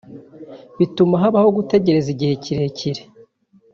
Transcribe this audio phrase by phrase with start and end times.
[0.77, 3.01] bituma habaho gutegereza igihe kirekire